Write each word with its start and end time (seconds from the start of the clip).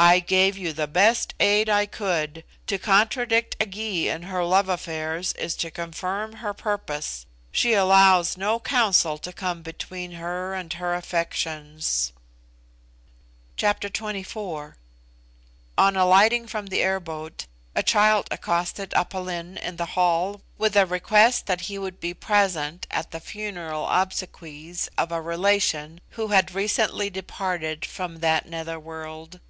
"I 0.00 0.20
gave 0.20 0.56
you 0.56 0.72
the 0.72 0.86
best 0.86 1.34
aid 1.40 1.68
I 1.68 1.84
could. 1.84 2.44
To 2.68 2.78
contradict 2.78 3.56
a 3.58 3.66
Gy 3.66 4.08
in 4.08 4.22
her 4.22 4.44
love 4.44 4.68
affairs 4.68 5.32
is 5.32 5.56
to 5.56 5.72
confirm 5.72 6.34
her 6.34 6.54
purpose. 6.54 7.26
She 7.50 7.72
allows 7.72 8.36
no 8.36 8.60
counsel 8.60 9.18
to 9.18 9.32
come 9.32 9.62
between 9.62 10.12
her 10.12 10.54
and 10.54 10.72
her 10.74 10.94
affections." 10.94 12.12
Chapter 13.56 13.88
XXIV. 13.88 14.74
On 15.76 15.96
alighting 15.96 16.46
from 16.46 16.66
the 16.68 16.80
air 16.80 17.00
boat, 17.00 17.46
a 17.74 17.82
child 17.82 18.28
accosted 18.30 18.94
Aph 18.94 19.14
Lin 19.14 19.56
in 19.56 19.78
the 19.78 19.86
hall 19.98 20.42
with 20.58 20.76
a 20.76 20.86
request 20.86 21.46
that 21.46 21.62
he 21.62 21.76
would 21.76 21.98
be 21.98 22.14
present 22.14 22.86
at 22.92 23.10
the 23.10 23.18
funeral 23.18 23.88
obsequies 23.88 24.88
of 24.96 25.10
a 25.10 25.20
relation 25.20 26.00
who 26.10 26.28
had 26.28 26.54
recently 26.54 27.10
departed 27.10 27.84
from 27.84 28.20
that 28.20 28.46
nether 28.46 28.78
world. 28.78 29.40